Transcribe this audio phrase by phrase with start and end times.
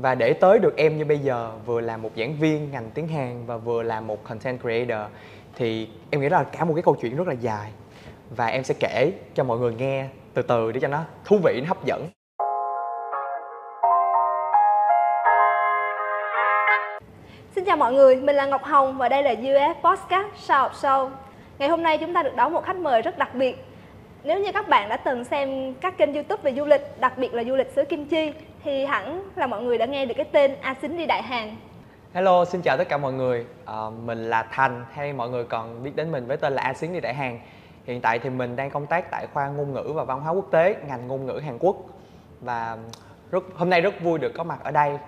[0.00, 3.08] và để tới được em như bây giờ vừa là một giảng viên ngành tiếng
[3.08, 5.12] Hàn và vừa là một content creator
[5.56, 7.70] thì em nghĩ là cả một cái câu chuyện rất là dài
[8.36, 11.60] và em sẽ kể cho mọi người nghe từ từ để cho nó thú vị
[11.60, 12.08] nó hấp dẫn
[17.54, 21.10] Xin chào mọi người, mình là Ngọc Hồng và đây là US Podcast Shout Show.
[21.58, 23.64] Ngày hôm nay chúng ta được đón một khách mời rất đặc biệt.
[24.24, 27.34] Nếu như các bạn đã từng xem các kênh YouTube về du lịch, đặc biệt
[27.34, 28.32] là du lịch xứ Kim Chi,
[28.64, 31.56] thì hẳn là mọi người đã nghe được cái tên A Xính đi Đại Hàn.
[32.12, 33.46] Hello, xin chào tất cả mọi người.
[33.64, 33.74] À,
[34.04, 36.92] mình là Thành hay mọi người còn biết đến mình với tên là A Xính
[36.92, 37.38] đi Đại Hàn.
[37.86, 40.48] Hiện tại thì mình đang công tác tại khoa ngôn ngữ và văn hóa quốc
[40.50, 41.76] tế, ngành ngôn ngữ Hàn Quốc.
[42.40, 42.76] Và
[43.30, 44.98] rất hôm nay rất vui được có mặt ở đây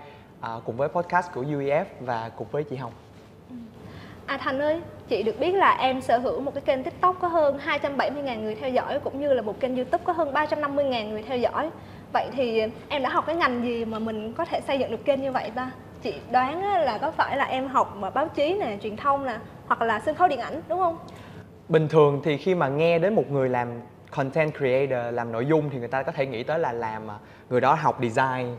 [0.40, 2.92] à, cùng với podcast của UEF và cùng với chị Hồng.
[4.26, 7.28] À Thành ơi, chị được biết là em sở hữu một cái kênh TikTok có
[7.28, 11.22] hơn 270.000 người theo dõi cũng như là một kênh YouTube có hơn 350.000 người
[11.22, 11.70] theo dõi.
[12.12, 15.04] Vậy thì em đã học cái ngành gì mà mình có thể xây dựng được
[15.04, 15.70] kênh như vậy ta?
[16.02, 19.38] Chị đoán là có phải là em học mà báo chí nè, truyền thông nè,
[19.66, 20.98] hoặc là sân khấu điện ảnh đúng không?
[21.68, 23.68] Bình thường thì khi mà nghe đến một người làm
[24.10, 27.18] content creator, làm nội dung thì người ta có thể nghĩ tới là làm à,
[27.50, 28.56] người đó học design,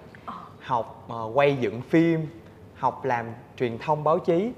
[0.62, 2.28] học uh, quay dựng phim,
[2.76, 3.26] học làm
[3.58, 4.52] truyền thông báo chí.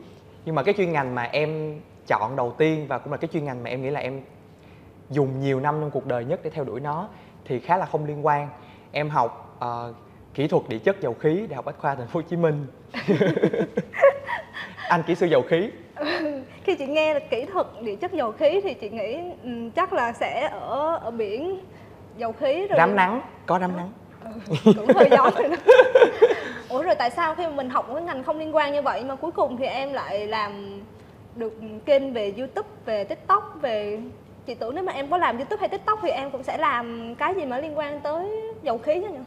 [0.46, 3.46] Nhưng mà cái chuyên ngành mà em chọn đầu tiên và cũng là cái chuyên
[3.46, 4.22] ngành mà em nghĩ là em
[5.10, 7.08] dùng nhiều năm trong cuộc đời nhất để theo đuổi nó
[7.46, 8.50] thì khá là không liên quan.
[8.96, 9.96] Em học uh,
[10.34, 12.66] kỹ thuật địa chất dầu khí đại học bách khoa thành phố hồ chí minh.
[14.90, 15.70] Anh kỹ sư dầu khí.
[16.64, 19.94] Khi chị nghe là kỹ thuật địa chất dầu khí thì chị nghĩ um, chắc
[19.94, 21.60] là sẽ ở ở biển
[22.18, 22.78] dầu khí rồi.
[22.78, 23.92] Rám nắng có rám nắng.
[24.24, 24.32] Ừ,
[24.78, 25.56] cũng hơi gió rồi đó.
[26.70, 28.82] Ủa rồi tại sao khi mà mình học một cái ngành không liên quan như
[28.82, 30.82] vậy mà cuối cùng thì em lại làm
[31.36, 31.54] được
[31.86, 34.00] kênh về youtube về tiktok về
[34.46, 37.16] chị tưởng nếu mà em có làm youtube hay tiktok thì em cũng sẽ làm
[37.16, 39.20] cái gì mà liên quan tới dầu khí chứ nhỉ?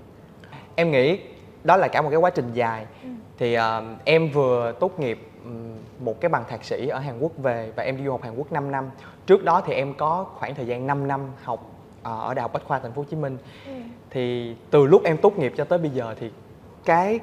[0.75, 1.19] Em nghĩ
[1.65, 2.87] đó là cả một cái quá trình dài.
[3.03, 3.09] Ừ.
[3.39, 3.63] thì uh,
[4.05, 7.83] em vừa tốt nghiệp um, một cái bằng thạc sĩ ở Hàn Quốc về và
[7.83, 8.91] em đi du học Hàn Quốc 5 năm.
[9.27, 11.61] Trước đó thì em có khoảng thời gian 5 năm học
[12.01, 13.39] uh, ở đại học Bách khoa Thành phố Hồ Chí Minh.
[13.67, 13.73] Ừ.
[14.11, 16.31] thì từ lúc em tốt nghiệp cho tới bây giờ thì
[16.85, 17.21] cái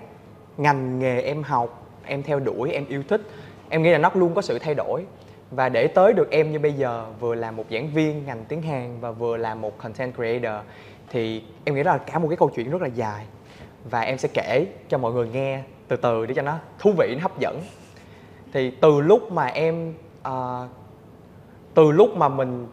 [0.57, 3.21] ngành nghề em học em theo đuổi em yêu thích
[3.69, 5.05] em nghĩ là nó luôn có sự thay đổi.
[5.51, 8.61] Và để tới được em như bây giờ vừa là một giảng viên ngành tiếng
[8.61, 10.65] Hàn và vừa là một content creator
[11.13, 13.25] thì em nghĩ là cả một cái câu chuyện rất là dài.
[13.89, 17.13] Và em sẽ kể cho mọi người nghe từ từ để cho nó thú vị
[17.15, 17.61] nó hấp dẫn.
[18.53, 19.93] Thì từ lúc mà em
[20.27, 20.69] uh,
[21.73, 22.67] từ lúc mà mình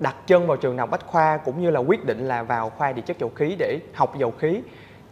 [0.00, 2.70] đặt chân vào trường đại học bách khoa cũng như là quyết định là vào
[2.70, 4.60] khoa địa chất dầu khí để học dầu khí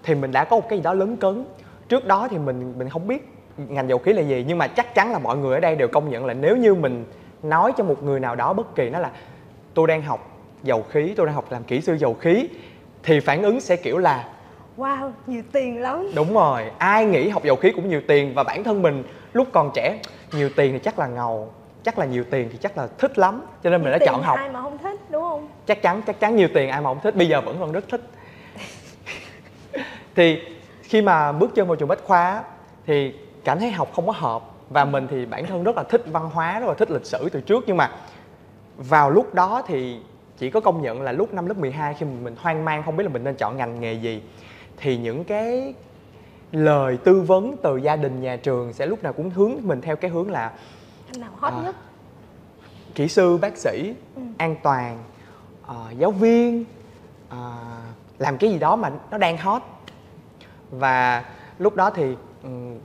[0.03, 1.45] thì mình đã có một cái gì đó lớn cấn.
[1.89, 4.95] Trước đó thì mình mình không biết ngành dầu khí là gì nhưng mà chắc
[4.95, 7.05] chắn là mọi người ở đây đều công nhận là nếu như mình
[7.43, 9.11] nói cho một người nào đó bất kỳ nó là
[9.75, 12.49] tôi đang học dầu khí tôi đang học làm kỹ sư dầu khí
[13.03, 14.29] thì phản ứng sẽ kiểu là
[14.77, 16.11] wow nhiều tiền lắm.
[16.15, 19.49] Đúng rồi ai nghĩ học dầu khí cũng nhiều tiền và bản thân mình lúc
[19.53, 19.99] còn trẻ
[20.33, 21.53] nhiều tiền thì chắc là ngầu
[21.83, 24.23] chắc là nhiều tiền thì chắc là thích lắm cho nên nhiều mình đã chọn
[24.23, 24.37] học.
[24.37, 25.49] ai mà không thích đúng không?
[25.67, 27.85] Chắc chắn chắc chắn nhiều tiền ai mà không thích bây giờ vẫn còn rất
[27.89, 28.01] thích.
[30.15, 30.39] Thì
[30.83, 32.43] khi mà bước chân vào trường bách khoa
[32.87, 33.15] thì
[33.45, 36.31] cảm thấy học không có hợp và mình thì bản thân rất là thích văn
[36.31, 37.91] hóa rất là thích lịch sử từ trước nhưng mà
[38.77, 39.99] vào lúc đó thì
[40.39, 43.05] chỉ có công nhận là lúc năm lớp 12 khi mình hoang mang không biết
[43.05, 44.23] là mình nên chọn ngành nghề gì
[44.77, 45.75] thì những cái
[46.53, 49.97] lời tư vấn từ gia đình nhà trường sẽ lúc nào cũng hướng mình theo
[49.97, 50.53] cái hướng là
[51.19, 51.77] nào hot à, nhất?
[52.95, 54.23] kỹ sư bác sĩ ừ.
[54.39, 54.99] an toàn
[55.67, 56.65] à, giáo viên
[57.29, 57.39] à,
[58.19, 59.63] làm cái gì đó mà nó đang hot.
[60.71, 61.25] Và
[61.59, 62.79] lúc đó thì um,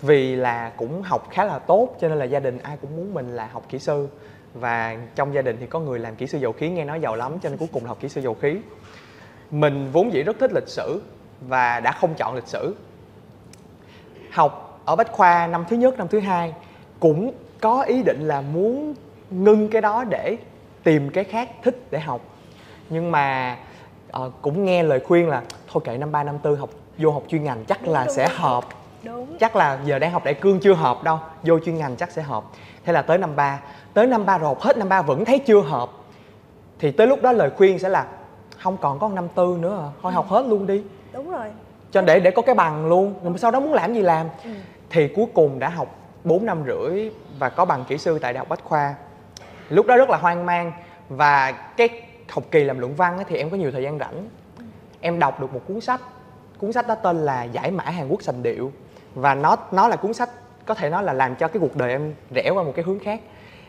[0.00, 3.14] vì là cũng học khá là tốt cho nên là gia đình ai cũng muốn
[3.14, 4.08] mình là học kỹ sư
[4.54, 7.16] và trong gia đình thì có người làm kỹ sư dầu khí nghe nói giàu
[7.16, 8.56] lắm cho nên cuối cùng học kỹ sư dầu khí.
[9.50, 11.02] Mình vốn dĩ rất thích lịch sử
[11.40, 12.76] và đã không chọn lịch sử.
[14.30, 16.54] Học ở bách khoa năm thứ nhất năm thứ hai
[17.00, 18.94] cũng có ý định là muốn
[19.30, 20.36] ngưng cái đó để
[20.82, 22.20] tìm cái khác thích để học.
[22.90, 23.56] Nhưng mà
[24.16, 27.22] uh, cũng nghe lời khuyên là thôi kệ năm ba năm tư học vô học
[27.28, 28.64] chuyên ngành chắc là sẽ hợp
[29.04, 29.38] đúng.
[29.38, 32.22] chắc là giờ đang học đại cương chưa hợp đâu vô chuyên ngành chắc sẽ
[32.22, 32.44] hợp.
[32.84, 33.60] Thế là tới năm ba.
[33.94, 35.90] Tới năm ba rồi học hết năm ba vẫn thấy chưa hợp.
[36.78, 38.06] Thì tới lúc đó lời khuyên sẽ là
[38.58, 40.14] không còn có năm tư nữa à thôi ừ.
[40.14, 40.82] học hết luôn đi.
[41.12, 41.46] Đúng rồi.
[41.92, 43.14] Cho để để có cái bằng luôn.
[43.24, 44.26] Rồi sau đó muốn làm gì làm?
[44.44, 44.50] Ừ.
[44.90, 48.38] thì cuối cùng đã học 4 năm rưỡi và có bằng kỹ sư tại đại
[48.38, 48.94] học bách khoa.
[49.68, 50.72] Lúc đó rất là hoang mang
[51.08, 51.88] và cái
[52.28, 54.28] học kỳ làm luận văn thì em có nhiều thời gian rảnh.
[54.58, 54.64] Ừ.
[55.00, 56.00] em đọc được một cuốn sách.
[56.58, 58.72] Cuốn sách đó tên là giải mã hàn quốc sành điệu
[59.14, 60.30] và nó nó là cuốn sách
[60.66, 62.98] có thể nói là làm cho cái cuộc đời em rẽ qua một cái hướng
[62.98, 63.20] khác.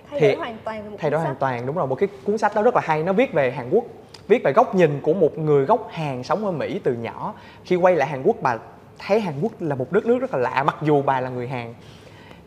[0.09, 1.87] Thay thì đổi hoàn toàn một thay đổi hoàn toàn đúng rồi.
[1.87, 3.03] Một cái cuốn sách đó rất là hay.
[3.03, 3.83] Nó viết về hàn quốc
[4.27, 7.33] viết về góc nhìn của một người gốc hàn sống ở mỹ từ nhỏ.
[7.63, 8.57] Khi quay lại hàn quốc bà
[8.99, 11.47] thấy Hàn Quốc là một đất nước rất là lạ mặc dù bà là người
[11.47, 11.73] Hàn.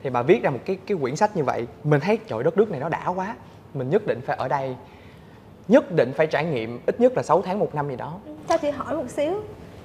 [0.02, 1.66] Thì bà viết ra một cái cái quyển sách như vậy.
[1.84, 3.36] Mình thấy trời đất nước này nó đã quá.
[3.74, 4.76] Mình nhất định phải ở đây.
[5.68, 6.80] Nhất định phải trải nghiệm.
[6.86, 8.18] Ít nhất là 6 tháng một năm gì đó.
[8.48, 9.34] Cho chị hỏi một xíu.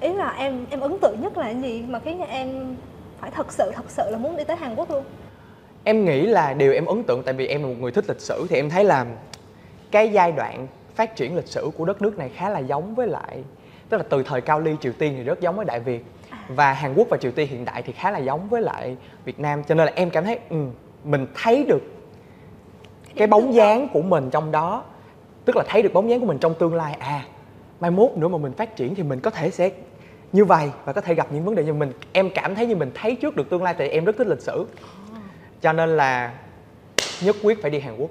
[0.00, 2.76] Ý là em em ấn tượng nhất là cái gì mà khiến cho em
[3.24, 5.04] phải thật sự thật sự là muốn đi tới Hàn Quốc luôn.
[5.84, 8.20] Em nghĩ là điều em ấn tượng tại vì em là một người thích lịch
[8.20, 9.06] sử thì em thấy là
[9.90, 13.06] cái giai đoạn phát triển lịch sử của đất nước này khá là giống với
[13.06, 13.42] lại
[13.88, 16.04] tức là từ thời cao ly triều tiên thì rất giống với đại việt.
[16.48, 19.40] Và hàn quốc và triều tiên hiện đại thì khá là giống với lại việt
[19.40, 19.64] nam.
[19.64, 20.56] Cho nên là em cảm thấy ừ,
[21.04, 21.82] mình thấy được
[23.16, 24.84] cái bóng dáng của mình trong đó.
[25.44, 26.96] Tức là thấy được bóng dáng của mình trong tương lai.
[26.98, 27.24] À
[27.80, 29.70] mai mốt nữa mà mình phát triển thì mình có thể sẽ
[30.34, 32.76] như vậy và có thể gặp những vấn đề như mình em cảm thấy như
[32.76, 34.66] mình thấy trước được tương lai tại em rất thích lịch sử.
[35.60, 36.34] Cho nên là
[37.22, 38.10] nhất quyết phải đi hàn quốc.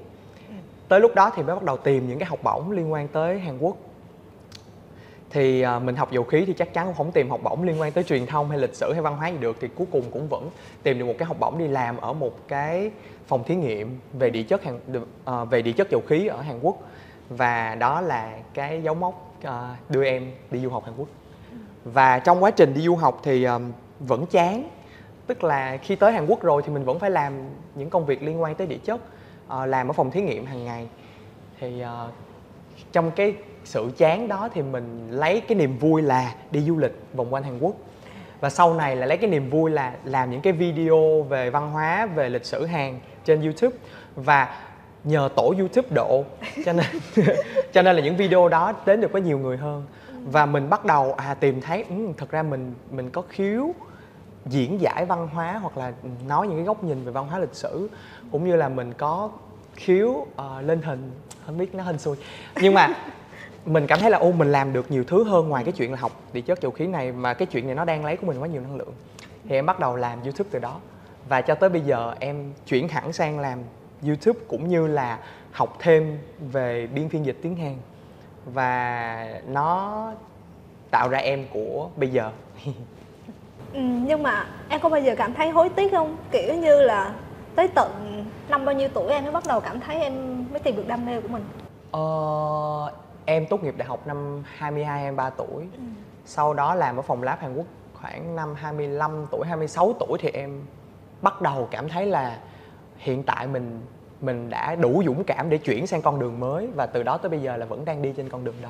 [0.88, 3.40] Tới lúc đó thì mới bắt đầu tìm những cái học bổng liên quan tới
[3.40, 3.78] hàn quốc.
[5.30, 7.92] Thì à, mình học dầu khí thì chắc chắn không tìm học bổng liên quan
[7.92, 10.28] tới truyền thông hay lịch sử hay văn hóa gì được thì cuối cùng cũng
[10.28, 10.50] vẫn
[10.84, 12.92] tìm được một cái học bổng đi làm ở một cái
[13.28, 16.60] phòng thí nghiệm về địa chất hàn uh, về địa chất dầu khí ở Hàn
[16.62, 16.78] Quốc.
[17.30, 19.52] Và đó là cái dấu mốc uh,
[19.90, 21.08] đưa em đi du học Hàn Quốc
[21.84, 24.70] và trong quá trình đi du học thì um, vẫn chán.
[25.28, 27.34] Tức là khi tới Hàn Quốc rồi thì mình vẫn phải làm
[27.76, 30.66] những công việc liên quan tới địa chất uh, làm ở phòng thí nghiệm hàng
[30.66, 30.88] ngày.
[31.60, 32.14] Thì uh,
[32.92, 36.96] trong cái sự chán đó thì mình lấy cái niềm vui là đi du lịch
[37.14, 37.76] vòng quanh Hàn Quốc.
[38.40, 41.72] Và sau này là lấy cái niềm vui là làm những cái video về văn
[41.72, 43.78] hóa về lịch sử Hàn trên YouTube.
[44.16, 44.56] Và
[45.04, 46.24] nhờ tổ YouTube độ
[46.66, 46.86] cho nên
[47.74, 49.86] cho nên là những video đó đến được với nhiều người hơn
[50.26, 53.74] và mình bắt đầu à tìm thấy ừ, thật ra mình mình có khiếu
[54.46, 55.94] diễn giải văn hóa hoặc là
[56.28, 57.90] nói những cái góc nhìn về văn hóa lịch sử
[58.32, 59.30] cũng như là mình có
[59.76, 60.28] khiếu uh,
[60.62, 61.12] lên hình.
[61.46, 62.16] Không biết nó hình xui.
[62.62, 62.90] Nhưng mà
[63.66, 65.98] mình cảm thấy là ô mình làm được nhiều thứ hơn ngoài cái chuyện là
[65.98, 68.42] học địa chất dầu khí này mà cái chuyện này nó đang lấy của mình
[68.42, 68.94] quá nhiều năng lượng.
[69.50, 70.80] Thì em bắt đầu làm youtube từ đó.
[71.30, 73.60] Và cho tới bây giờ em chuyển hẳn sang làm
[74.08, 75.20] youtube cũng như là
[75.52, 76.18] học thêm
[76.52, 77.76] về biên phiên dịch tiếng hàn
[78.46, 80.12] và nó
[80.92, 82.32] tạo ra em của bây giờ.
[83.74, 86.18] Ừ, nhưng mà em có bao giờ cảm thấy hối tiếc không?
[86.32, 87.14] Kiểu như là
[87.56, 87.92] tới tận
[88.50, 91.06] năm bao nhiêu tuổi em mới bắt đầu cảm thấy em mới tìm được đam
[91.06, 91.44] mê của mình?
[91.92, 92.94] Ờ,
[93.26, 95.64] em tốt nghiệp đại học năm 22 23 tuổi.
[95.74, 95.84] Ừ.
[96.26, 100.30] sau đó làm ở phòng lab Hàn Quốc khoảng năm 25 tuổi 26 tuổi thì
[100.30, 100.62] em
[101.22, 102.40] bắt đầu cảm thấy là
[102.98, 103.82] hiện tại mình
[104.24, 107.30] mình đã đủ dũng cảm để chuyển sang con đường mới và từ đó tới
[107.30, 108.70] bây giờ là vẫn đang đi trên con đường đó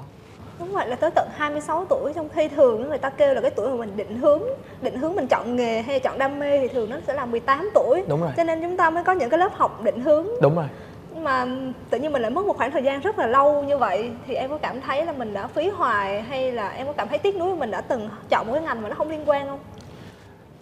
[0.59, 3.51] Đúng vậy là tới tận 26 tuổi trong khi thường người ta kêu là cái
[3.51, 4.41] tuổi mà mình định hướng
[4.81, 7.69] định hướng mình chọn nghề hay chọn đam mê thì thường nó sẽ là 18
[7.73, 8.03] tuổi.
[8.07, 8.31] Đúng rồi.
[8.37, 10.27] Cho nên chúng ta mới có những cái lớp học định hướng.
[10.41, 10.65] Đúng rồi.
[11.13, 11.47] Nhưng mà
[11.89, 14.35] tự nhiên mình lại mất một khoảng thời gian rất là lâu như vậy thì
[14.35, 17.17] em có cảm thấy là mình đã phí hoài hay là em có cảm thấy
[17.17, 19.59] tiếc nuối mình đã từng chọn một cái ngành mà nó không liên quan không?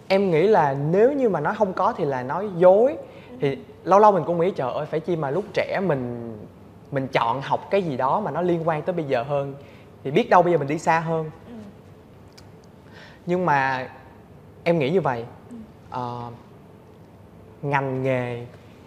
[0.08, 2.96] Em nghĩ là nếu như mà nó không có thì là nói dối.
[3.40, 6.32] Thì lâu lâu mình cũng nghĩ trời ơi phải chi mà lúc trẻ mình
[6.90, 9.54] mình chọn học cái gì đó mà nó liên quan tới bây giờ hơn
[10.04, 11.54] thì biết đâu bây giờ mình đi xa hơn ừ.
[13.26, 13.88] nhưng mà
[14.64, 15.56] em nghĩ như vậy ừ.
[16.00, 16.32] uh,
[17.62, 18.46] ngành nghề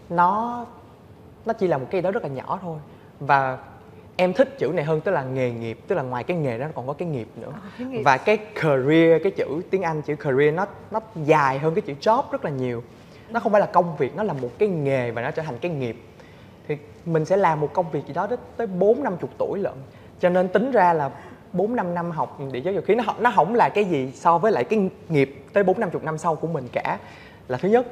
[0.10, 0.66] nó
[1.46, 2.80] nó chỉ là một cái đó rất là nhỏ thôi
[3.20, 3.58] và
[4.18, 6.68] em thích chữ này hơn tức là nghề nghiệp tức là ngoài cái nghề đó
[6.76, 8.02] còn có cái nghiệp nữa à, cái nghiệp.
[8.06, 11.94] và cái career cái chữ tiếng anh chữ career nó nó dài hơn cái chữ
[12.02, 12.84] job rất là nhiều
[13.30, 15.58] nó không phải là công việc nó là một cái nghề và nó trở thành
[15.58, 16.02] cái nghiệp.
[16.68, 18.28] Thì mình sẽ làm một công việc gì đó
[18.58, 19.74] tới bốn năm chục tuổi lận.
[20.20, 21.10] Cho nên tính ra là
[21.54, 24.38] bốn năm năm học địa chất dầu khí nó nó không là cái gì so
[24.38, 27.00] với lại cái nghiệp tới bốn năm chục năm sau của mình cả.
[27.48, 27.88] Là thứ nhất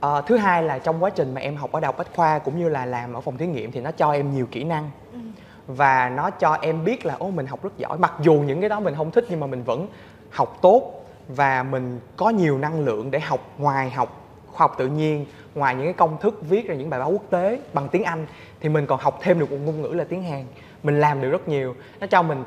[0.00, 2.38] à, thứ hai là trong quá trình mà em học ở đại học bách khoa
[2.38, 4.90] cũng như là làm ở phòng thí nghiệm thì nó cho em nhiều kỹ năng.
[5.12, 5.18] Ừ.
[5.66, 7.98] và nó cho em biết là ô mình học rất giỏi.
[7.98, 9.88] Mặc dù những cái đó mình không thích nhưng mà mình vẫn
[10.30, 10.92] học tốt.
[11.28, 14.25] Và mình có nhiều năng lượng để học ngoài học
[14.56, 17.22] khoa học tự nhiên ngoài những cái công thức viết ra những bài báo quốc
[17.30, 18.26] tế bằng tiếng anh
[18.60, 20.44] thì mình còn học thêm được một ngôn ngữ là tiếng hàn.
[20.82, 21.74] Mình làm được rất nhiều.
[22.00, 22.44] Nó cho mình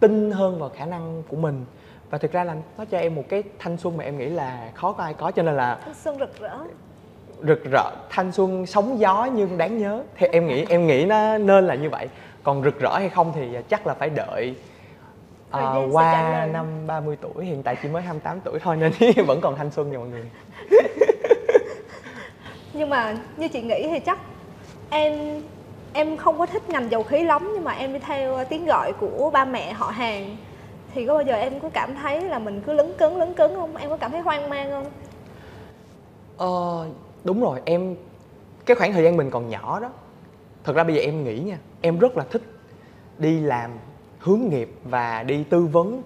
[0.00, 1.64] tin hơn vào khả năng của mình.
[2.10, 4.70] Và thực ra là nó cho em một cái thanh xuân mà em nghĩ là
[4.74, 6.58] khó có ai có cho nên là thanh xuân rực rỡ.
[7.42, 10.02] Rực rỡ thanh xuân sóng gió nhưng đáng nhớ.
[10.16, 12.08] Thì em nghĩ em nghĩ nó nên là như vậy.
[12.42, 14.54] Còn rực rỡ hay không thì chắc là phải đợi
[15.56, 17.44] uh, qua năm 30 tuổi.
[17.44, 18.92] Hiện tại chỉ mới 28 tuổi thôi nên
[19.26, 20.24] vẫn còn thanh xuân nha mọi người
[22.80, 24.18] nhưng mà như chị nghĩ thì chắc
[24.90, 25.42] em
[25.92, 28.92] em không có thích ngành dầu khí lắm, nhưng mà em đi theo tiếng gọi
[28.92, 30.36] của ba mẹ họ hàng.
[30.94, 33.54] Thì có bao giờ em có cảm thấy là mình cứ lấn cấn lấn cấn
[33.54, 33.76] không?
[33.76, 34.90] Em có cảm thấy hoang mang không?
[36.36, 36.86] Ờ
[37.24, 37.96] đúng rồi, em,
[38.66, 39.90] cái khoảng thời gian mình còn nhỏ đó,
[40.64, 42.42] thật ra bây giờ em nghĩ nha, em rất là thích
[43.18, 43.70] đi làm
[44.18, 46.02] hướng nghiệp và đi tư vấn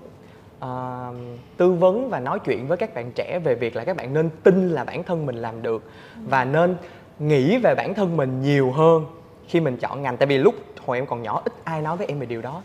[0.65, 1.17] uh,
[1.57, 4.31] tư vấn và nói chuyện với các bạn trẻ về việc là các bạn nên
[4.43, 5.83] tin là bản thân mình làm được
[6.29, 6.77] và nên
[7.19, 9.05] nghĩ về bản thân mình nhiều hơn
[9.49, 10.17] khi mình chọn ngành.
[10.17, 10.55] Tại vì lúc
[10.87, 12.63] hồi em còn nhỏ ít ai nói với em về điều đó.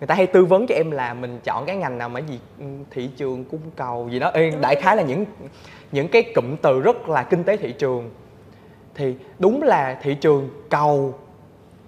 [0.00, 2.40] Người ta hay tư vấn cho em là mình chọn cái ngành nào mà gì
[2.58, 4.30] ừ, thị trường cung cầu gì đó.
[4.34, 5.24] Ê, đại khái là những
[5.92, 8.10] những cái cụm từ rất là kinh tế thị trường.
[8.94, 11.14] Thì đúng là thị trường cầu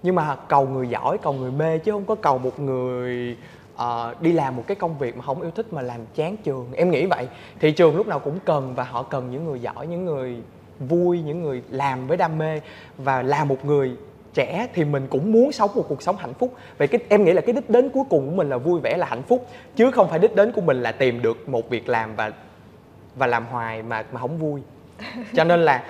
[0.02, 3.36] nhưng mà cầu người giỏi cầu người mê chứ không có cầu một người
[3.82, 6.72] uh, đi làm một cái công việc mà không yêu thích mà làm chán trường.
[6.72, 7.28] Em nghĩ vậy.
[7.60, 10.36] Thị trường lúc nào cũng cần và họ cần những người giỏi những người
[10.78, 12.60] vui những người làm với đam mê.
[12.98, 13.96] Và là một người
[14.34, 16.54] trẻ thì mình cũng muốn sống một cuộc sống hạnh phúc.
[16.78, 18.96] Vậy cái em nghĩ là cái đích đến cuối cùng của mình là vui vẻ
[18.96, 19.46] là hạnh phúc.
[19.76, 22.32] Chứ không phải đích đến của mình là tìm được một việc làm và
[23.16, 24.60] và làm hoài mà mà không vui.
[25.34, 25.84] Cho nên là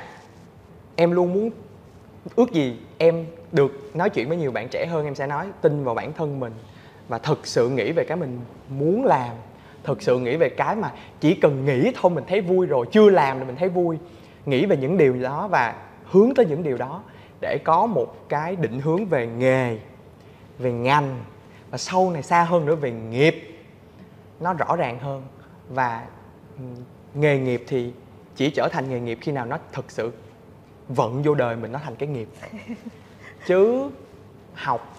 [0.96, 1.50] em luôn muốn
[2.36, 5.04] ước gì em được nói chuyện với nhiều bạn trẻ hơn.
[5.04, 6.52] Em sẽ nói tin vào bản thân mình
[7.08, 9.36] và thực sự nghĩ về cái mình muốn làm
[9.84, 13.10] thực sự nghĩ về cái mà chỉ cần nghĩ thôi mình thấy vui rồi, chưa
[13.10, 13.98] làm thì mình thấy vui.
[14.46, 17.02] Nghĩ về những điều đó và hướng tới những điều đó
[17.40, 19.78] để có một cái định hướng về nghề,
[20.58, 21.20] về ngành
[21.70, 23.34] và sau này xa hơn nữa về nghiệp.
[24.40, 25.22] Nó rõ ràng hơn
[25.68, 26.06] và
[27.14, 27.92] nghề nghiệp thì
[28.36, 30.12] chỉ trở thành nghề nghiệp khi nào nó thực sự
[30.88, 32.28] vận vô đời mình nó thành cái nghiệp.
[33.46, 33.90] Chứ
[34.54, 34.96] học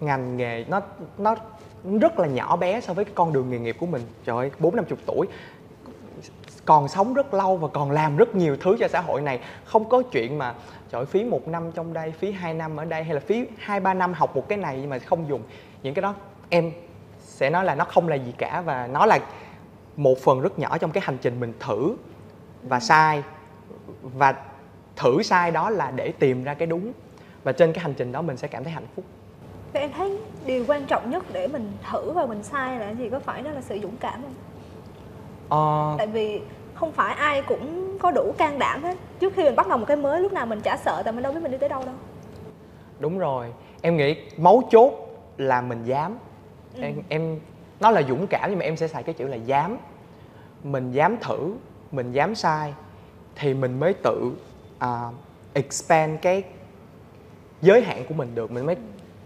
[0.00, 0.80] ngành nghề nó
[1.18, 1.36] nó
[2.00, 4.02] rất là nhỏ bé so với cái con đường nghề nghiệp của mình.
[4.24, 5.26] Trời ơi, bốn năm chục tuổi,
[6.64, 9.40] còn sống rất lâu và còn làm rất nhiều thứ cho xã hội này.
[9.64, 10.54] Không có chuyện mà,
[10.90, 13.80] trời phí một năm trong đây, phí hai năm ở đây, hay là phí hai,
[13.80, 15.42] ba năm học một cái này nhưng mà không dùng.
[15.82, 16.14] Những cái đó
[16.48, 16.72] em
[17.20, 19.18] sẽ nói là nó không là gì cả và nó là
[19.96, 21.96] một phần rất nhỏ trong cái hành trình mình thử
[22.62, 23.22] và sai.
[24.02, 24.34] Và
[24.96, 26.92] thử sai đó là để tìm ra cái đúng.
[27.44, 29.04] Và trên cái hành trình đó mình sẽ cảm thấy hạnh phúc.
[29.72, 33.08] Vậy em thấy điều quan trọng nhất để mình thử và mình sai là gì?
[33.10, 34.34] Có phải đó là sự dũng cảm không?
[35.48, 35.94] Ờ...
[35.98, 36.40] Tại vì
[36.74, 38.96] không phải ai cũng có đủ can đảm hết.
[39.20, 41.22] Trước khi mình bắt đầu một cái mới lúc nào mình chả sợ tại mình
[41.22, 41.94] đâu biết mình đi tới đâu đâu.
[42.98, 43.52] Đúng rồi.
[43.82, 44.92] Em nghĩ mấu chốt
[45.36, 46.18] là mình dám.
[46.74, 46.82] Ừ.
[46.82, 47.40] em em
[47.80, 49.78] nó là dũng cảm nhưng mà em sẽ xài cái chữ là dám.
[50.64, 51.54] Mình dám thử
[51.92, 52.74] mình dám sai
[53.36, 54.32] thì mình mới tự
[54.84, 55.14] uh,
[55.52, 56.42] expand cái
[57.62, 58.50] giới hạn của mình được.
[58.50, 58.76] Mình mới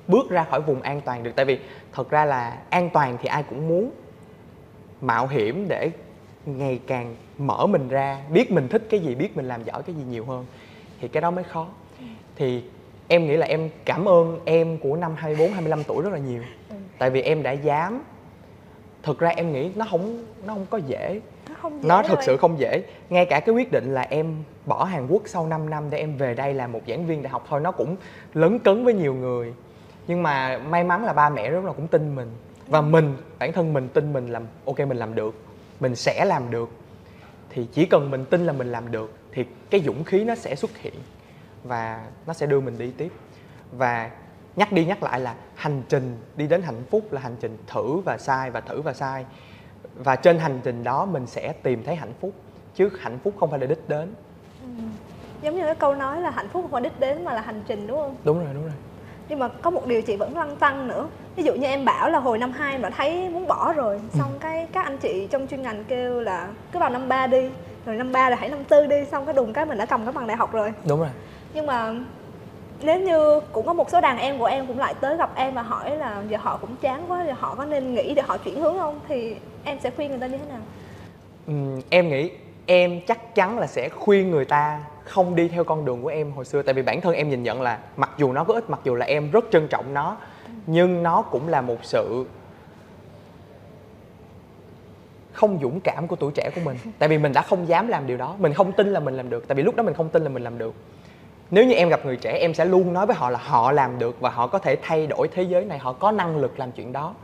[0.08, 1.32] bước ra khỏi vùng an toàn được.
[1.36, 1.58] Tại vì
[1.92, 3.90] thật ra là an toàn thì ai cũng muốn
[5.00, 5.90] mạo hiểm để
[6.46, 9.94] ngày càng mở mình ra biết mình thích cái gì biết mình làm giỏi cái
[9.94, 10.46] gì nhiều hơn.
[11.00, 11.66] Thì cái đó mới khó.
[12.36, 12.62] Thì
[13.08, 16.42] em nghĩ là em cảm ơn em của năm 24 25 tuổi rất là nhiều.
[16.68, 16.76] Ừ.
[16.98, 18.02] tại vì em đã dám.
[19.02, 21.20] Thực ra em nghĩ nó không nó không có dễ.
[21.48, 22.82] Nó, không dễ nó thực sự không dễ.
[23.10, 26.16] Ngay cả cái quyết định là em bỏ Hàn Quốc sau 5 năm để em
[26.16, 27.96] về đây làm một giảng viên đại học thôi nó cũng
[28.34, 29.54] lấn cấn với nhiều người
[30.06, 32.30] nhưng mà may mắn là ba mẹ rất là cũng tin mình.
[32.68, 35.34] Và mình bản thân mình tin mình làm ok mình làm được.
[35.80, 36.70] Mình sẽ làm được.
[37.50, 40.54] Thì chỉ cần mình tin là mình làm được thì cái dũng khí nó sẽ
[40.54, 40.94] xuất hiện.
[41.64, 43.12] Và nó sẽ đưa mình đi tiếp.
[43.72, 44.10] Và
[44.56, 47.96] nhắc đi nhắc lại là hành trình đi đến hạnh phúc là hành trình thử
[47.96, 49.24] và sai và thử và sai.
[49.94, 52.32] Và trên hành trình đó mình sẽ tìm thấy hạnh phúc
[52.74, 54.14] chứ hạnh phúc không phải là đích đến.
[54.62, 54.68] Ừ.
[55.42, 57.62] giống như cái câu nói là hạnh phúc không phải đích đến mà là hành
[57.66, 58.16] trình đúng không?
[58.24, 58.72] Đúng rồi đúng rồi
[59.28, 61.08] nhưng mà có một điều chị vẫn lăn tăng nữa.
[61.36, 63.94] Ví dụ như em bảo là hồi năm hai mà thấy muốn bỏ rồi.
[63.94, 64.18] Ừ.
[64.18, 64.38] xong ừ.
[64.40, 67.50] cái các anh chị trong chuyên ngành kêu là cứ vào năm ba đi.
[67.86, 69.04] Rồi năm ba là hãy năm tư đi.
[69.10, 70.72] Xong cái đùng cái mình đã cầm cái bằng đại học rồi.
[70.84, 71.10] Đúng rồi.
[71.54, 71.94] Nhưng mà
[72.82, 75.54] nếu như cũng có một số đàn em của em cũng lại tới gặp em
[75.54, 78.36] và hỏi là giờ họ cũng chán quá giờ họ có nên nghĩ để họ
[78.36, 79.00] chuyển hướng không?
[79.08, 80.60] Thì em sẽ khuyên người ta như thế nào?
[81.46, 82.30] Ừ, em nghĩ
[82.66, 86.32] em chắc chắn là sẽ khuyên người ta không đi theo con đường của em
[86.32, 86.62] hồi xưa.
[86.62, 88.94] Tại vì bản thân em nhìn nhận là mặc dù nó có ít, mặc dù
[88.94, 90.16] là em rất trân trọng nó,
[90.66, 92.26] nhưng nó cũng là một sự
[95.32, 96.76] không dũng cảm của tuổi trẻ của mình.
[96.98, 98.36] Tại vì mình đã không dám làm điều đó.
[98.38, 99.48] Mình không tin là mình làm được.
[99.48, 100.74] Tại vì lúc đó mình không tin là mình làm được.
[101.50, 103.98] Nếu như em gặp người trẻ, em sẽ luôn nói với họ là họ làm
[103.98, 105.78] được và họ có thể thay đổi thế giới này.
[105.78, 107.14] Họ có năng lực làm chuyện đó.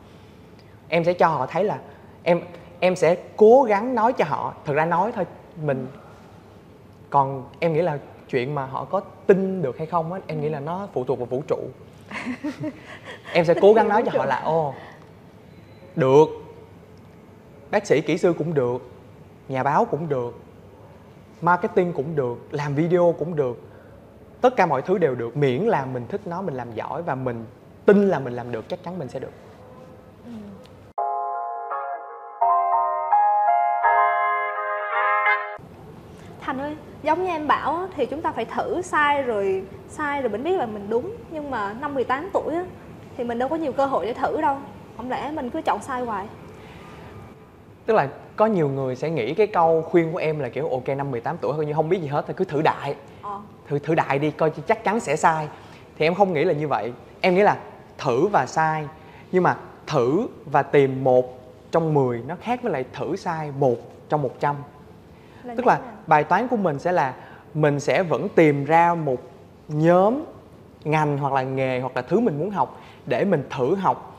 [0.88, 1.78] Em sẽ cho họ thấy là
[2.22, 2.40] em
[2.80, 4.54] em sẽ cố gắng nói cho họ.
[4.64, 5.24] Thật ra nói thôi,
[5.62, 5.86] mình
[7.10, 7.98] còn em nghĩ là
[8.28, 11.18] chuyện mà họ có tin được hay không á em nghĩ là nó phụ thuộc
[11.18, 11.58] vào vũ trụ.
[13.32, 14.74] Em sẽ cố gắng nói cho họ là ô
[15.96, 16.26] được.
[17.70, 18.82] Bác sĩ kỹ sư cũng được
[19.48, 20.40] nhà báo cũng được
[21.40, 23.60] marketing cũng được làm video cũng được.
[24.40, 25.36] Tất cả mọi thứ đều được.
[25.36, 27.44] Miễn là mình thích nó mình làm giỏi và mình
[27.86, 29.32] tin là mình làm được chắc chắn mình sẽ được
[37.08, 40.56] giống như em bảo thì chúng ta phải thử sai rồi sai rồi mình biết
[40.56, 41.16] là mình đúng.
[41.30, 42.64] Nhưng mà năm 18 tuổi á,
[43.16, 44.56] thì mình đâu có nhiều cơ hội để thử đâu.
[44.96, 46.26] Không lẽ mình cứ chọn sai hoài?
[47.86, 50.88] Tức là có nhiều người sẽ nghĩ cái câu khuyên của em là kiểu ok
[50.88, 52.94] năm 18 tuổi coi như không biết gì hết thì cứ thử đại.
[53.22, 53.40] Ờ.
[53.68, 55.48] thử thử đại đi coi chắc chắn sẽ sai.
[55.98, 56.92] Thì em không nghĩ là như vậy.
[57.20, 57.56] Em nghĩ là
[57.98, 58.86] thử và sai.
[59.32, 61.38] Nhưng mà thử và tìm một
[61.70, 63.76] trong 10 nó khác với lại thử sai một
[64.08, 64.56] trong 100
[65.56, 67.14] Tức là bài toán của mình sẽ là
[67.54, 69.22] mình sẽ vẫn tìm ra một
[69.68, 70.24] nhóm
[70.84, 74.14] ngành hoặc là nghề hoặc là thứ mình muốn học để mình thử học.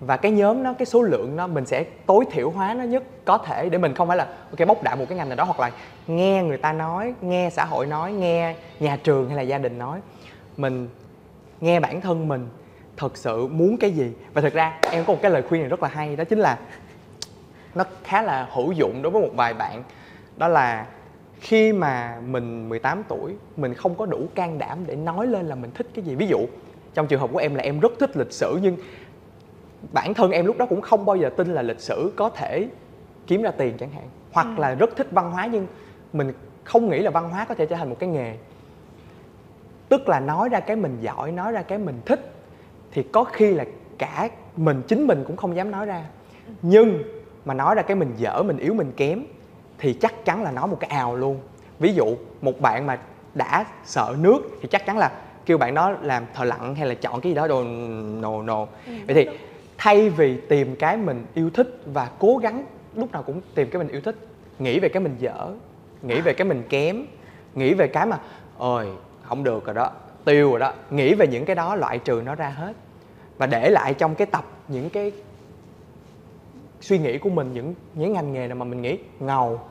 [0.00, 3.02] Và cái nhóm nó cái số lượng nó mình sẽ tối thiểu hóa nó nhất
[3.24, 5.44] có thể để mình không phải là ok bốc đại một cái ngành nào đó
[5.44, 5.70] hoặc là
[6.06, 9.78] nghe người ta nói nghe xã hội nói nghe nhà trường hay là gia đình
[9.78, 10.00] nói.
[10.56, 10.88] Mình
[11.60, 12.48] nghe bản thân mình
[12.96, 14.12] thật sự muốn cái gì.
[14.34, 16.38] Và thực ra em có một cái lời khuyên này rất là hay đó chính
[16.38, 16.58] là
[17.74, 19.82] nó khá là hữu dụng đối với một vài bạn
[20.36, 20.86] đó là
[21.40, 25.54] khi mà mình 18 tuổi mình không có đủ can đảm để nói lên là
[25.54, 26.14] mình thích cái gì.
[26.14, 26.38] Ví dụ
[26.94, 28.76] trong trường hợp của em là em rất thích lịch sử nhưng
[29.92, 32.68] bản thân em lúc đó cũng không bao giờ tin là lịch sử có thể
[33.26, 34.04] kiếm ra tiền chẳng hạn.
[34.32, 34.60] Hoặc Ừ.
[34.60, 35.66] là rất thích văn hóa nhưng
[36.12, 36.32] mình
[36.64, 38.34] không nghĩ là văn hóa có thể trở thành một cái nghề.
[39.88, 42.32] Tức là nói ra cái mình giỏi nói ra cái mình thích
[42.92, 43.64] thì có khi là
[43.98, 46.04] cả mình chính mình cũng không dám nói ra.
[46.62, 47.02] Nhưng
[47.44, 49.22] mà nói ra cái mình dở mình yếu mình kém
[49.80, 51.40] thì chắc chắn là nói một cái ào luôn.
[51.78, 52.98] Ví dụ một bạn mà
[53.34, 55.12] đã sợ nước thì chắc chắn là
[55.46, 57.64] kêu bạn đó làm thợ lặn hay là chọn cái gì đó đồ
[58.20, 58.68] nồ nồ.
[58.86, 59.28] Vậy thì
[59.78, 63.78] thay vì tìm cái mình yêu thích và cố gắng lúc nào cũng tìm cái
[63.78, 64.16] mình yêu thích
[64.58, 65.52] nghĩ về cái mình dở
[66.02, 67.04] nghĩ về cái mình kém
[67.54, 68.18] nghĩ về cái mà
[68.58, 68.88] ôi
[69.22, 69.90] không được rồi đó
[70.24, 70.72] tiêu rồi đó.
[70.90, 72.72] Nghĩ về những cái đó loại trừ nó ra hết.
[73.38, 75.12] Và để lại trong cái tập những cái
[76.80, 79.69] suy nghĩ của mình những những ngành nghề nào mà mình nghĩ ngầu Ừ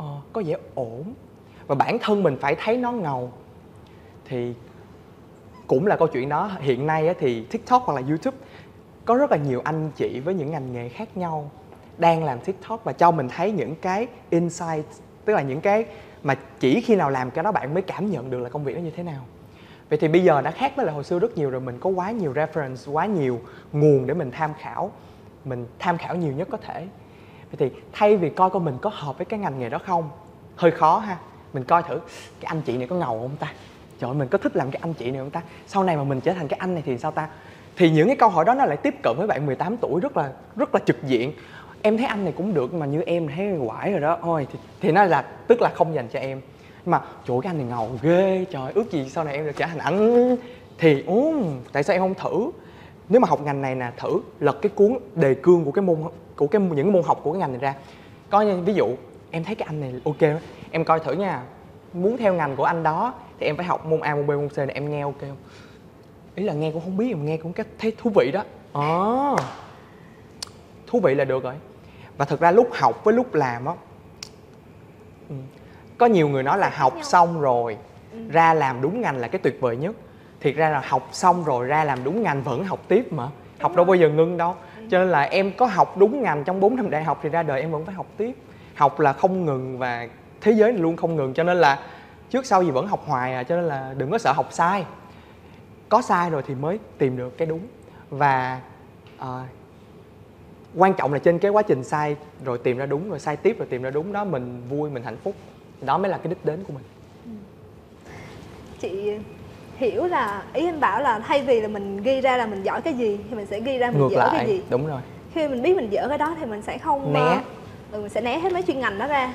[0.00, 1.14] ờ, có vẻ ổn.
[1.66, 3.32] Và bản thân mình phải thấy nó ngầu.
[4.24, 4.54] Thì
[5.66, 6.50] cũng là câu chuyện đó.
[6.60, 8.36] Hiện nay thì tiktok hoặc là youtube
[9.04, 11.50] có rất là nhiều anh chị với những ngành nghề khác nhau
[11.98, 14.84] đang làm tiktok và cho mình thấy những cái insight
[15.24, 15.84] tức là những cái
[16.22, 18.76] mà chỉ khi nào làm cái đó bạn mới cảm nhận được là công việc
[18.76, 19.24] nó như thế nào.
[19.88, 21.90] Vậy thì bây giờ đã khác với là hồi xưa rất nhiều rồi mình có
[21.90, 23.40] quá nhiều reference quá nhiều
[23.72, 24.90] nguồn để mình tham khảo.
[25.44, 26.86] Mình tham khảo nhiều nhất có thể
[27.52, 30.10] vậy thì thay vì coi coi mình có hợp với cái ngành nghề đó không?
[30.56, 31.16] Hơi khó ha.
[31.52, 31.98] Mình coi thử
[32.40, 33.52] cái anh chị này có ngầu không ta?
[34.00, 35.42] Trời ơi, mình có thích làm cái anh chị này không ta?
[35.66, 37.28] Sau này mà mình trở thành cái anh này thì sao ta?
[37.76, 40.16] Thì những cái câu hỏi đó nó lại tiếp cận với bạn 18 tuổi rất
[40.16, 41.32] là rất là trực diện.
[41.82, 44.18] Em thấy anh này cũng được mà như em thấy quải rồi đó.
[44.22, 46.40] Thôi thì, thì nó là tức là không dành cho em.
[46.84, 48.44] Nhưng mà chỗ cái anh này ngầu ghê.
[48.50, 50.36] Trời ước gì sau này em được trở thành ảnh
[50.78, 52.50] thì uống tại sao em không thử?
[53.10, 55.96] Nếu mà học ngành này nè thử lật cái cuốn đề cương của cái môn
[56.36, 57.74] của cái những cái môn học của cái ngành này ra.
[58.30, 58.88] Có như ví dụ
[59.30, 60.38] em thấy cái anh này ok đó,
[60.70, 61.42] em coi thử nha
[61.92, 64.48] muốn theo ngành của anh đó thì em phải học môn A môn B môn
[64.48, 65.36] C này em nghe ok không?
[66.34, 68.44] Ý là nghe cũng không biết mà nghe cũng cái thấy thú vị đó.
[68.72, 69.36] À,
[70.86, 71.54] thú vị là được rồi.
[72.18, 73.74] Và thực ra lúc học với lúc làm á
[75.28, 75.34] ừ,
[75.98, 77.76] có nhiều người nói là học xong rồi
[78.28, 79.96] ra làm đúng ngành là cái tuyệt vời nhất
[80.40, 83.28] thiệt ra là học xong rồi ra làm đúng ngành vẫn học tiếp mà.
[83.60, 84.54] Học đâu bao giờ ngưng đâu.
[84.90, 87.42] Cho nên là em có học đúng ngành trong 4 năm đại học thì ra
[87.42, 88.32] đời em vẫn phải học tiếp.
[88.74, 90.08] Học là không ngừng và
[90.40, 91.34] thế giới luôn không ngừng.
[91.34, 91.78] Cho nên là
[92.30, 94.84] trước sau gì vẫn học hoài à cho nên là đừng có sợ học sai.
[95.88, 97.60] Có sai rồi thì mới tìm được cái đúng.
[98.10, 98.60] Và
[99.18, 99.46] à,
[100.76, 103.58] quan trọng là trên cái quá trình sai rồi tìm ra đúng rồi sai tiếp
[103.58, 105.34] rồi tìm ra đúng đó mình vui mình hạnh phúc.
[105.80, 106.84] Đó mới là cái đích đến của mình.
[108.78, 109.18] Chị
[109.80, 112.80] hiểu là ý anh bảo là thay vì là mình ghi ra là mình giỏi
[112.80, 114.62] cái gì thì mình sẽ ghi ra mình ngược dở cái lại gì.
[114.70, 115.00] đúng rồi.
[115.34, 117.20] Khi mình biết mình dở cái đó thì mình sẽ không Né.
[117.20, 117.38] ờ,
[117.92, 119.34] ừ, mình sẽ né hết mấy chuyên ngành đó ra.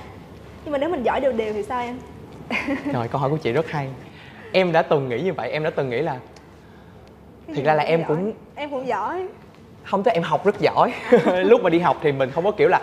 [0.65, 1.97] Nhưng mà nếu mình giỏi đều đều thì sao em?
[2.93, 3.89] Rồi câu hỏi của chị rất hay.
[4.51, 6.17] Em đã từng nghĩ như vậy em đã từng nghĩ là
[7.47, 8.08] Cái Thiệt ra là em giỏi.
[8.08, 9.27] cũng- em cũng giỏi.
[9.84, 10.93] Không tới em học rất giỏi.
[11.43, 12.81] Lúc mà đi học thì mình không có kiểu là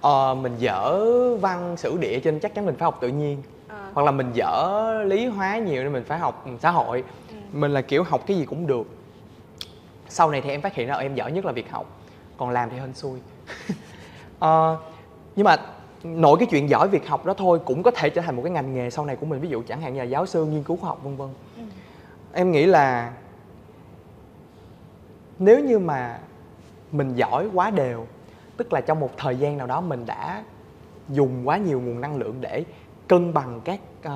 [0.00, 1.00] ờ, mình dở
[1.36, 3.78] văn sử địa cho nên chắc chắn mình phải học tự nhiên Ờ.
[3.94, 7.34] hoặc là mình dở lý hóa nhiều nên mình phải học xã hội Ừ.
[7.52, 8.86] mình là kiểu học cái gì cũng được
[10.08, 11.86] sau này thì em phát hiện ra ờ, em giỏi nhất là việc học
[12.36, 13.18] còn làm thì hên xui
[14.38, 14.76] Ờ,
[15.36, 15.56] nhưng mà
[16.04, 18.50] nội cái chuyện giỏi việc học đó thôi cũng có thể trở thành một cái
[18.52, 20.62] ngành nghề sau này của mình ví dụ chẳng hạn như là giáo sư nghiên
[20.62, 21.62] cứu khoa học vân vân Ừ.
[22.32, 23.12] em nghĩ là
[25.38, 26.18] nếu như mà
[26.92, 28.06] mình giỏi quá đều
[28.56, 30.42] tức là trong một thời gian nào đó mình đã
[31.08, 32.64] dùng quá nhiều nguồn năng lượng để
[33.12, 34.12] cân bằng các uh,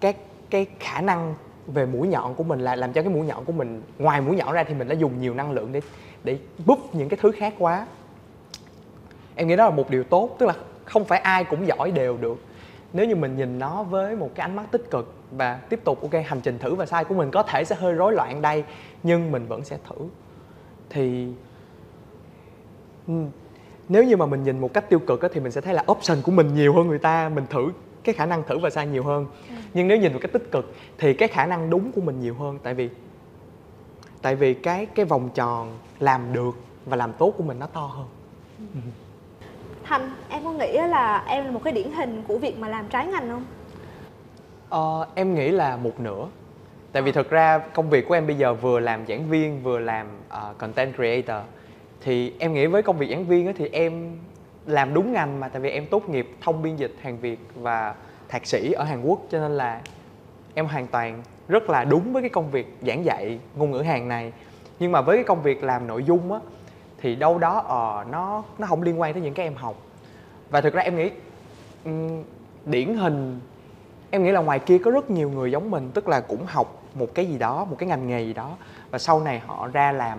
[0.00, 0.16] các
[0.50, 1.34] cái khả năng
[1.66, 4.36] về mũi nhọn của mình là làm cho cái mũi nhọn của mình ngoài mũi
[4.36, 5.80] nhọn ra thì mình đã dùng nhiều năng lượng để
[6.24, 7.86] để búp những cái thứ khác quá.
[9.34, 12.16] Em nghĩ đó là một điều tốt tức là không phải ai cũng giỏi đều
[12.16, 12.38] được.
[12.92, 16.02] Nếu như mình nhìn nó với một cái ánh mắt tích cực và tiếp tục
[16.02, 18.64] ok hành trình thử và sai của mình có thể sẽ hơi rối loạn đây
[19.02, 20.06] nhưng mình vẫn sẽ thử.
[20.90, 21.28] Thì
[23.88, 25.84] nếu như mà mình nhìn một cách tiêu cực á, thì mình sẽ thấy là
[25.92, 27.70] option của mình nhiều hơn người ta mình thử
[28.04, 29.54] cái khả năng thử và sai nhiều hơn ừ.
[29.74, 32.34] nhưng nếu nhìn một cách tích cực thì cái khả năng đúng của mình nhiều
[32.34, 32.88] hơn tại vì
[34.22, 37.86] tại vì cái cái vòng tròn làm được và làm tốt của mình nó to
[37.86, 38.06] hơn
[38.74, 38.80] ừ.
[39.84, 42.86] Thành em có nghĩ là em là một cái điển hình của việc mà làm
[42.88, 43.44] trái ngành không?
[44.68, 46.26] Ờ, em nghĩ là một nửa
[46.92, 49.78] tại vì thực ra công việc của em bây giờ vừa làm giảng viên vừa
[49.78, 51.46] làm uh, content creator
[52.00, 54.16] thì em nghĩ với công việc giảng viên thì em
[54.70, 57.94] làm đúng ngành mà tại vì em tốt nghiệp thông biên dịch hàng việt và
[58.28, 59.80] thạc sĩ ở hàn quốc cho nên là
[60.54, 64.08] em hoàn toàn rất là đúng với cái công việc giảng dạy ngôn ngữ hàn
[64.08, 64.32] này.
[64.78, 66.38] Nhưng mà với cái công việc làm nội dung á
[66.98, 69.76] thì đâu đó ờ uh, nó nó không liên quan tới những cái em học.
[70.50, 71.10] Và thực ra em nghĩ
[71.84, 72.22] um,
[72.64, 73.40] điển hình
[74.10, 76.82] em nghĩ là ngoài kia có rất nhiều người giống mình tức là cũng học
[76.94, 78.56] một cái gì đó một cái ngành nghề gì đó
[78.90, 80.18] và sau này họ ra làm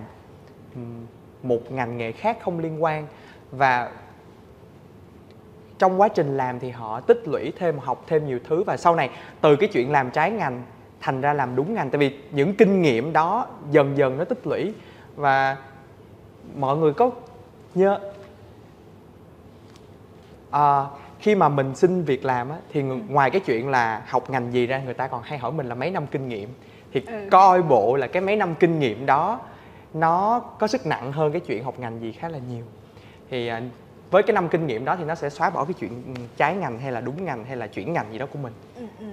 [1.43, 3.07] một ngành nghề khác không liên quan.
[3.51, 3.91] Và
[5.81, 8.95] trong quá trình làm thì họ tích lũy thêm học thêm nhiều thứ và sau
[8.95, 9.09] này
[9.41, 10.63] từ cái chuyện làm trái ngành
[10.99, 14.47] thành ra làm đúng ngành tại vì những kinh nghiệm đó dần dần nó tích
[14.47, 14.73] lũy
[15.15, 15.57] và
[16.55, 17.11] mọi người có
[17.75, 17.99] nhớ
[20.51, 20.85] à,
[21.19, 22.95] khi mà mình xin việc làm á thì ừ.
[23.07, 25.75] ngoài cái chuyện là học ngành gì ra người ta còn hay hỏi mình là
[25.75, 26.49] mấy năm kinh nghiệm
[26.93, 27.27] thì ừ.
[27.31, 29.39] coi bộ là cái mấy năm kinh nghiệm đó
[29.93, 32.63] nó có sức nặng hơn cái chuyện học ngành gì khá là nhiều
[33.29, 33.61] thì à,
[34.11, 36.79] với cái năm kinh nghiệm đó thì nó sẽ xóa bỏ cái chuyện trái ngành
[36.79, 38.53] hay là đúng ngành hay là chuyển ngành gì đó của mình.
[38.75, 39.05] Ừ, ừ.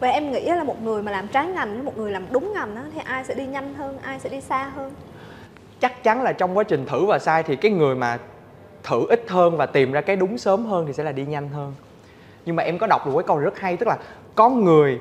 [0.00, 2.52] và em nghĩ là một người mà làm trái ngành với một người làm đúng
[2.52, 4.92] ngành đó, thì ai sẽ đi nhanh hơn ai sẽ đi xa hơn?
[5.80, 8.18] Chắc chắn là trong quá trình thử và sai thì cái người mà
[8.82, 11.48] thử ít hơn và tìm ra cái đúng sớm hơn thì sẽ là đi nhanh
[11.48, 11.74] hơn.
[12.46, 13.98] Nhưng mà em có đọc được cái câu rất hay tức là
[14.34, 14.98] có người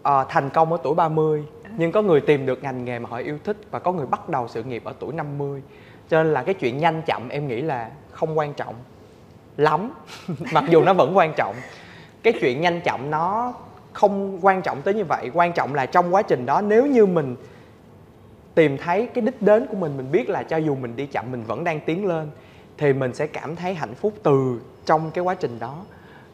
[0.00, 1.44] uh, thành công ở tuổi 30
[1.76, 4.28] nhưng có người tìm được ngành nghề mà họ yêu thích và có người bắt
[4.28, 5.62] đầu sự nghiệp ở tuổi 50
[6.10, 8.74] cho nên là cái chuyện nhanh chậm em nghĩ là không quan trọng
[9.56, 9.90] lắm.
[10.52, 11.56] Mặc dù nó vẫn quan trọng.
[12.22, 13.54] Cái chuyện nhanh chậm nó
[13.92, 15.30] không quan trọng tới như vậy.
[15.34, 17.36] Quan trọng là trong quá trình đó, nếu như mình
[18.54, 21.30] tìm thấy cái đích đến của mình mình biết là cho dù mình đi chậm,
[21.30, 22.30] mình vẫn đang tiến lên,
[22.78, 25.84] thì mình sẽ cảm thấy hạnh phúc từ trong cái quá trình đó.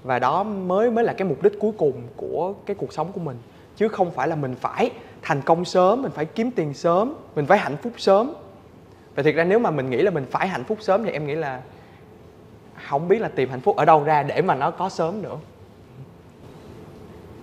[0.02, 3.20] Và đó mới mới là cái mục đích cuối cùng của cái cuộc sống của
[3.20, 3.36] mình.
[3.76, 4.90] Chứ không phải là mình phải
[5.22, 8.32] thành công sớm, mình phải kiếm tiền sớm, mình phải hạnh phúc sớm
[9.14, 11.26] và thiệt ra nếu mà mình nghĩ là mình phải hạnh phúc sớm thì em
[11.26, 11.60] nghĩ là
[12.88, 15.36] không biết là tìm hạnh phúc ở đâu ra để mà nó có sớm nữa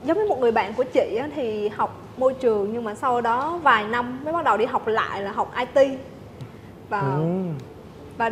[0.03, 3.60] giống như một người bạn của chị thì học môi trường nhưng mà sau đó
[3.63, 5.99] vài năm mới bắt đầu đi học lại là học IT
[6.89, 7.43] và ừ.
[8.17, 8.32] và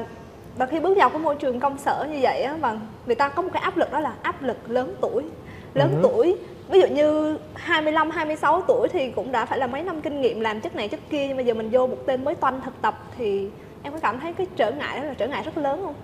[0.58, 3.30] và khi bước vào cái môi trường công sở như vậy á và người ta
[3.30, 5.26] có một cái áp lực đó là áp lực lớn tuổi
[5.74, 6.00] lớn ừ.
[6.04, 6.38] tuổi
[6.70, 10.40] ví dụ như 25 26 tuổi thì cũng đã phải là mấy năm kinh nghiệm
[10.40, 12.82] làm chất này chất kia nhưng mà giờ mình vô một tên mới toanh thực
[12.82, 13.50] tập thì
[13.84, 15.96] em có cảm thấy cái trở ngại đó là trở ngại rất lớn không?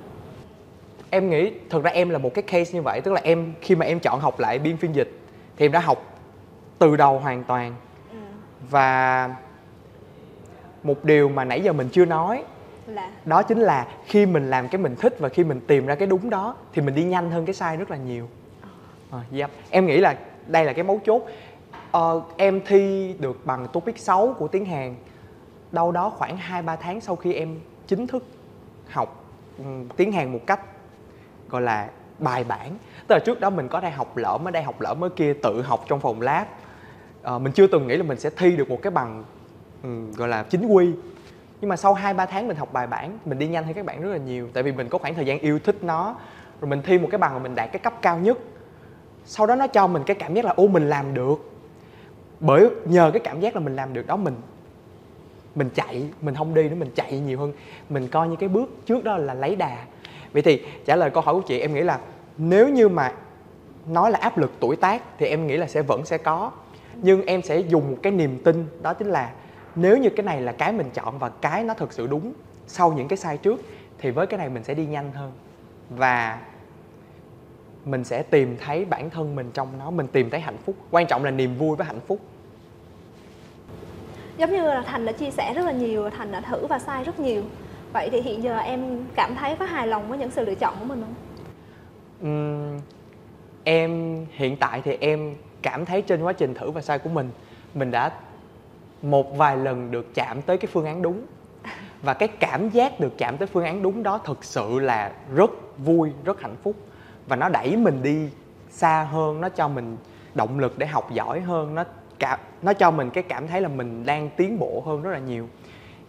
[1.09, 3.75] Em nghĩ thực ra em là một cái case như vậy tức là em khi
[3.75, 5.11] mà em chọn học lại biên phiên dịch
[5.57, 6.19] thì em đã học
[6.79, 7.75] từ đầu hoàn toàn.
[8.11, 8.17] Ừ.
[8.69, 9.29] và
[10.83, 12.43] một điều mà nãy giờ mình chưa nói
[12.87, 13.11] là?
[13.25, 16.07] đó chính là khi mình làm cái mình thích và khi mình tìm ra cái
[16.07, 18.29] đúng đó thì mình đi nhanh hơn cái sai rất là nhiều.
[19.11, 19.49] À, yep.
[19.69, 20.15] em nghĩ là
[20.47, 21.23] đây là cái mấu chốt.
[21.91, 24.95] Ờ, em thi được bằng topic 6 của tiếng hàn.
[25.71, 28.23] Đâu đó khoảng 2-3 tháng sau khi em chính thức
[28.89, 29.25] học
[29.57, 30.59] um, tiếng hàn một cách
[31.49, 32.69] gọi là bài bản.
[33.07, 35.33] Tức là trước đó mình có đây học lỡ ở đây học lỡ mới kia
[35.33, 36.47] tự học trong phòng lab.
[37.35, 39.23] Uh, mình chưa từng nghĩ là mình sẽ thi được một cái bằng
[39.83, 40.91] um, gọi là chính quy.
[41.61, 44.01] Nhưng mà sau 2-3 tháng mình học bài bản mình đi nhanh hơn các bạn
[44.01, 44.49] rất là nhiều.
[44.53, 46.15] Tại vì mình có khoảng thời gian yêu thích nó.
[46.61, 48.37] Rồi mình thi một cái bằng mà mình đạt cái cấp cao nhất
[49.25, 51.51] sau đó nó cho mình cái cảm giác là, ô, mình làm được.
[52.39, 54.35] Bởi nhờ cái cảm giác là mình làm được đó, mình
[55.55, 57.53] mình chạy, mình không đi nữa, mình chạy nhiều hơn.
[57.89, 59.77] Mình coi như cái bước trước đó là lấy đà.
[60.33, 61.99] Vậy thì trả lời câu hỏi của chị, em nghĩ là
[62.37, 63.13] nếu như mà
[63.87, 66.51] nói là áp lực tuổi tác thì em nghĩ là sẽ vẫn sẽ có.
[66.95, 69.31] Nhưng em sẽ dùng một cái niềm tin, đó chính là
[69.75, 72.33] nếu như cái này là cái mình chọn và cái nó thực sự đúng
[72.67, 73.61] sau những cái sai trước
[73.97, 75.31] thì với cái này mình sẽ đi nhanh hơn.
[75.89, 76.39] Và
[77.85, 80.75] mình sẽ tìm thấy bản thân mình trong nó mình tìm thấy hạnh phúc.
[80.91, 82.19] Quan trọng là niềm vui với hạnh phúc.
[84.37, 87.03] Giống như là thành đã chia sẻ rất là nhiều thành đã thử và sai
[87.03, 87.43] rất nhiều.
[87.93, 90.75] Vậy thì hiện giờ em cảm thấy có hài lòng với những sự lựa chọn
[90.79, 91.15] của mình không?
[92.29, 92.79] Uhm,
[93.63, 97.29] em hiện tại thì em cảm thấy trên quá trình thử và sai của mình
[97.73, 98.11] mình đã
[99.01, 101.25] một vài lần được chạm tới cái phương án đúng.
[102.01, 105.51] Và cái cảm giác được chạm tới phương án đúng đó thực sự là rất
[105.77, 106.75] vui rất hạnh phúc
[107.27, 108.29] và nó đẩy mình đi
[108.69, 109.97] xa hơn, nó cho mình
[110.35, 111.83] động lực để học giỏi hơn, nó
[112.19, 115.19] cả, nó cho mình cái cảm thấy là mình đang tiến bộ hơn rất là
[115.19, 115.47] nhiều.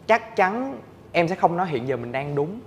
[0.07, 0.79] Chắc chắn
[1.13, 2.61] em sẽ không nói hiện giờ mình đang đúng.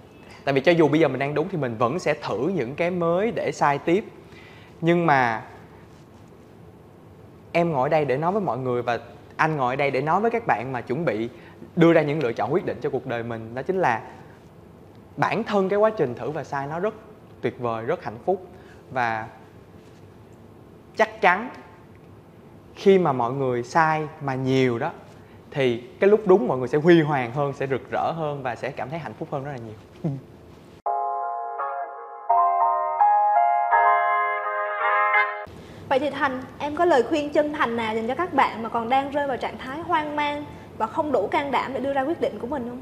[0.46, 2.76] Tại vì cho dù bây giờ mình đang đúng thì mình vẫn sẽ thử những
[2.76, 4.06] cái mới để sai tiếp.
[4.82, 5.44] Nhưng mà
[7.52, 9.00] em ngồi đây để nói với mọi người và
[9.38, 11.30] anh ngồi đây để nói với các bạn mà chuẩn bị
[11.76, 14.02] đưa ra những lựa chọn quyết định cho cuộc đời mình, đó chính là
[15.18, 16.94] bản thân cái quá trình thử và sai nó rất
[17.42, 18.48] tuyệt vời rất hạnh phúc.
[18.92, 19.28] Và
[20.96, 21.50] chắc chắn
[22.76, 24.92] khi mà mọi người sai mà nhiều đó
[25.52, 28.56] thì cái lúc đúng mọi người sẽ huy hoàng hơn sẽ rực rỡ hơn và
[28.56, 29.76] sẽ cảm thấy hạnh phúc hơn rất là nhiều.
[35.90, 38.70] Vậy thì Thành, em có lời khuyên chân thành nào dành cho các bạn mà
[38.70, 40.46] còn đang rơi vào trạng thái hoang mang
[40.78, 42.82] và không đủ can đảm để đưa ra quyết định của mình không?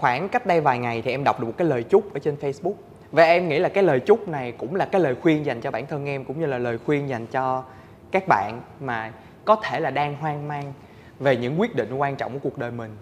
[0.00, 2.36] Khoảng cách đây vài ngày thì em đọc được một cái lời chúc ở trên
[2.40, 2.74] Facebook.
[3.12, 5.70] Và em nghĩ là cái lời chúc này cũng là cái lời khuyên dành cho
[5.70, 7.64] bản thân em cũng như là lời khuyên dành cho
[8.10, 9.12] các bạn mà
[9.44, 10.72] có thể là đang hoang mang
[11.18, 12.96] về những quyết định quan trọng của cuộc đời mình.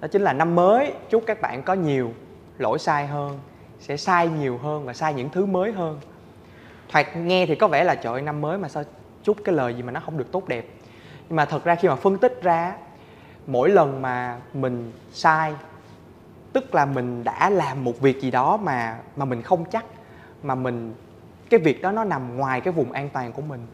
[0.00, 2.12] Đó chính là năm mới chúc các bạn có nhiều
[2.58, 3.38] lỗi sai hơn
[3.80, 6.00] sẽ sai nhiều hơn và sai những thứ mới hơn.
[6.88, 8.82] Thoạt nghe thì có vẻ là trời ơi, năm mới mà sao
[9.22, 10.66] chúc cái lời gì mà nó không được tốt đẹp.
[11.28, 12.74] Nhưng mà thật ra khi mà phân tích ra
[13.46, 15.52] mỗi lần mà mình sai
[16.56, 19.84] tức là mình đã làm một việc gì đó mà mà mình không chắc
[20.42, 20.94] mà mình
[21.50, 23.66] cái việc đó nó nằm ngoài cái vùng an toàn của mình.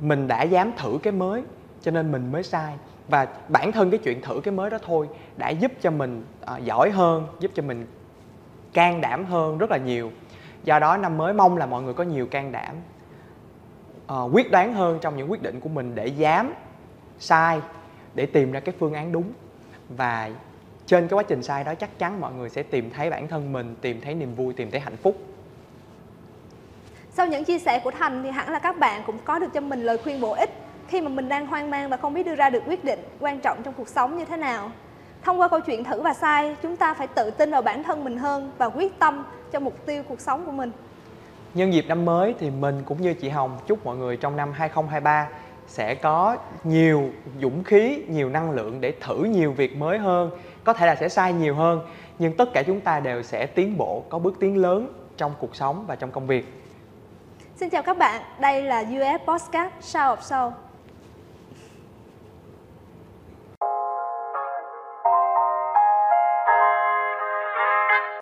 [0.00, 1.42] Mình đã dám thử cái mới
[1.80, 2.74] cho nên mình mới sai.
[3.08, 6.64] Và bản thân cái chuyện thử cái mới đó thôi đã giúp cho mình uh,
[6.64, 7.86] giỏi hơn giúp cho mình
[8.72, 10.10] can đảm hơn rất là nhiều.
[10.64, 12.76] Do đó năm mới mong là mọi người có nhiều can đảm
[14.12, 16.54] uh, quyết đoán hơn trong những quyết định của mình để dám
[17.18, 17.60] sai
[18.14, 19.32] để tìm ra cái phương án đúng
[19.88, 20.30] và
[20.86, 23.52] trên cái quá trình sai đó chắc chắn mọi người sẽ tìm thấy bản thân
[23.52, 25.16] mình tìm thấy niềm vui tìm thấy hạnh phúc.
[27.10, 29.60] Sau những chia sẻ của thành thì hẳn là các bạn cũng có được cho
[29.60, 30.50] mình lời khuyên bổ ích
[30.88, 33.40] khi mà mình đang hoang mang và không biết đưa ra được quyết định quan
[33.40, 34.70] trọng trong cuộc sống như thế nào.
[35.22, 38.04] Thông qua câu chuyện thử và sai chúng ta phải tự tin vào bản thân
[38.04, 40.70] mình hơn và quyết tâm cho mục tiêu cuộc sống của mình.
[41.54, 44.52] Nhân dịp năm mới thì mình cũng như chị Hồng chúc mọi người trong năm
[44.52, 45.28] 2023
[45.66, 50.30] sẽ có nhiều dũng khí, nhiều năng lượng để thử nhiều việc mới hơn
[50.64, 51.80] có thể là sẽ sai nhiều hơn
[52.18, 55.56] nhưng tất cả chúng ta đều sẽ tiến bộ có bước tiến lớn trong cuộc
[55.56, 56.62] sống và trong công việc.
[57.56, 60.52] Xin chào các bạn, đây là UF Podcast Show of Soul